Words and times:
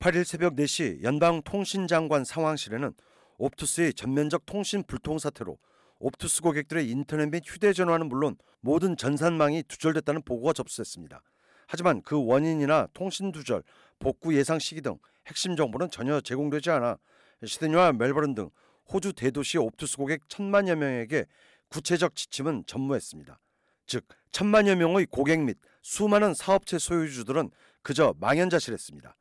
8일 0.00 0.24
새벽 0.24 0.56
4시 0.56 1.02
연방통신장관 1.02 2.24
상황실에는 2.24 2.94
옵투스의 3.36 3.92
전면적 3.92 4.46
통신 4.46 4.82
불통 4.82 5.18
사태로 5.18 5.58
옵투스 5.98 6.40
고객들의 6.40 6.88
인터넷 6.88 7.26
및 7.26 7.42
휴대전화는 7.46 8.08
물론 8.08 8.36
모든 8.60 8.96
전산망이 8.96 9.62
두절됐다는 9.64 10.22
보고가 10.22 10.54
접수됐습니다. 10.54 11.20
하지만 11.66 12.00
그 12.00 12.16
원인이나 12.24 12.88
통신 12.94 13.30
두절, 13.30 13.62
복구 13.98 14.34
예상 14.34 14.58
시기 14.58 14.80
등 14.80 14.96
핵심 15.26 15.54
정보는 15.54 15.90
전혀 15.90 16.22
제공되지 16.22 16.70
않아 16.70 16.96
시드니와 17.44 17.92
멜버른 17.92 18.34
등 18.34 18.48
호주 18.90 19.12
대도시 19.12 19.58
옵투스 19.58 19.98
고객 19.98 20.26
천만여 20.30 20.76
명에게 20.76 21.26
구체적 21.68 22.16
지침은 22.16 22.64
전무했습니다. 22.66 23.38
즉 23.86 24.06
천만여 24.32 24.76
명의 24.76 25.04
고객 25.04 25.40
및 25.40 25.58
수많은 25.82 26.32
사업체 26.32 26.78
소유주들은 26.78 27.50
그저 27.82 28.14
망연자실했습니다. 28.18 29.14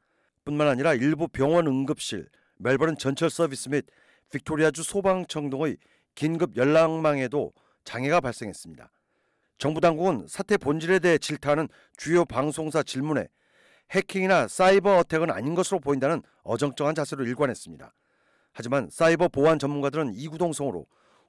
뿐만 0.45 0.67
아니라 0.67 0.93
일부 0.93 1.27
병원 1.27 1.67
응급실, 1.67 2.29
멜버른 2.57 2.98
전철 2.98 3.29
서비스 3.29 3.70
및 3.70 3.85
빅토리아주 4.31 4.84
소방청 4.84 5.49
등의 5.49 5.77
긴급 6.15 6.55
연락망에도 6.55 7.53
장애가 7.84 8.21
발생했습니다. 8.21 8.91
정부 9.57 9.81
당국은 9.81 10.25
사태 10.27 10.57
본질에 10.57 10.99
대해 10.99 11.17
질타하는 11.17 11.67
주요 11.98 12.25
방송사 12.25 12.84
질문에 12.84 13.27
해킹이나 13.91 14.48
사이버 14.48 14.98
어택은 14.98 15.31
아닌 15.31 15.55
것으로 15.55 15.79
보인다는 15.79 16.21
어정쩡한 16.43 16.95
자세로 16.95 17.26
일관했습니다. 17.26 17.93
하지만 18.51 18.90
사이버 18.91 19.27
보안 19.27 19.59
전문가들은 19.59 20.13
이구동성으로 20.13 20.85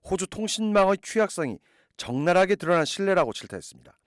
호주 0.08 0.26
통신망의 0.28 0.98
취약성이 1.02 1.58
적나라하게 1.96 2.56
드러난 2.56 2.84
신뢰라고 2.84 3.32
질타했습니다. 3.32 3.98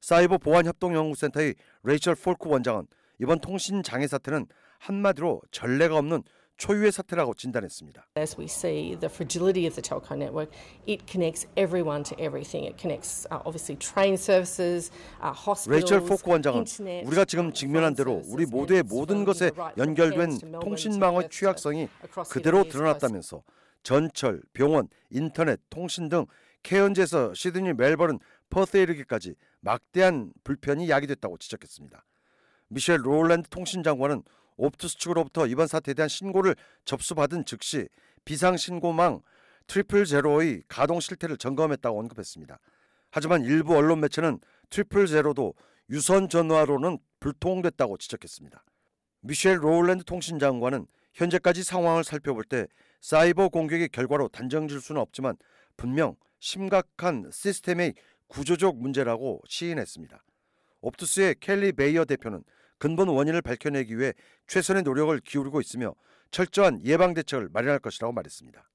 사이버 0.00 0.38
보안 0.38 0.66
협동 0.66 0.94
연구센터의 0.94 1.54
레이첼 1.82 2.14
포크 2.14 2.48
원장은 2.48 2.86
이번 3.18 3.40
통신 3.40 3.82
장애 3.82 4.06
사태는 4.06 4.46
한마디로 4.78 5.42
전례가 5.50 5.96
없는 5.98 6.22
초유의 6.56 6.90
사태라고 6.90 7.34
진단했습니다. 7.34 8.08
As 8.16 8.34
we 8.38 8.46
see 8.46 8.96
the 8.98 9.12
fragility 9.12 9.66
of 9.66 9.74
the 9.74 9.82
telco 9.82 10.16
network, 10.16 10.50
it 10.88 11.04
connects 11.06 11.46
everyone 11.56 12.02
to 12.02 12.16
everything. 12.18 12.64
It 12.64 12.80
connects 12.80 13.28
uh, 13.30 13.44
obviously 13.44 13.76
train 13.76 14.16
services, 14.16 14.90
uh, 15.20 15.36
hospitals, 15.36 15.68
레이첼 15.68 16.08
포크 16.08 16.30
원장은 16.30 16.64
우리가 17.04 17.26
지금 17.26 17.46
어, 17.46 17.52
직면한 17.52 17.94
대로 17.94 18.22
우리 18.28 18.46
모두의 18.46 18.84
모든 18.84 19.26
것에 19.26 19.50
연결된 19.76 20.60
통신망의 20.60 21.28
취약성이 21.28 21.88
그대로. 22.30 22.64
드러났다면서 22.64 23.42
전철, 23.82 24.40
병원, 24.54 24.88
인터넷, 25.10 25.60
통신 25.68 26.08
등 26.08 26.24
케언즈에서 26.62 27.34
시드니, 27.34 27.74
멜버른, 27.74 28.18
퍼스에 28.48 28.82
이르기까지 28.82 29.34
막대한 29.60 30.32
불편이 30.42 30.88
야기됐다고 30.88 31.36
지적했습니다. 31.36 32.02
미셸 32.68 32.98
로울랜드 33.02 33.48
통신장관은 33.48 34.22
옵투스 34.56 34.98
측으로부터 34.98 35.46
이번 35.46 35.66
사태에 35.66 35.94
대한 35.94 36.08
신고를 36.08 36.56
접수받은 36.84 37.44
즉시 37.44 37.88
비상신고망 38.24 39.20
Triple 39.66 40.04
Zero의 40.04 40.62
가동 40.68 41.00
실태를 41.00 41.36
점검했다고 41.36 41.98
언급했습니다. 41.98 42.58
하지만 43.10 43.44
일부 43.44 43.76
언론 43.76 44.00
매체는 44.00 44.40
Triple 44.70 45.06
Zero도 45.06 45.54
유선 45.90 46.28
전화로는 46.28 46.98
불통됐다고 47.20 47.98
지적했습니다. 47.98 48.62
미셸 49.20 49.62
로울랜드 49.62 50.04
통신장관은 50.04 50.86
현재까지 51.14 51.62
상황을 51.62 52.04
살펴볼 52.04 52.44
때 52.44 52.66
사이버 53.00 53.48
공격의 53.48 53.88
결과로 53.88 54.28
단정 54.28 54.68
질 54.68 54.80
수는 54.80 55.00
없지만 55.00 55.36
분명 55.76 56.16
심각한 56.40 57.30
시스템의 57.32 57.94
구조적 58.28 58.76
문제라고 58.76 59.40
시인했습니다. 59.48 60.22
옵투스의 60.80 61.36
켈리 61.40 61.72
베이어 61.72 62.04
대표는 62.04 62.42
근본 62.78 63.08
원인을 63.08 63.42
밝혀내기 63.42 63.98
위해 63.98 64.12
최선의 64.46 64.82
노력을 64.82 65.18
기울이고 65.20 65.60
있으며 65.60 65.94
철저한 66.30 66.84
예방 66.84 67.14
대책을 67.14 67.48
마련할 67.52 67.78
것이라고 67.78 68.12
말했습니다. 68.12 68.68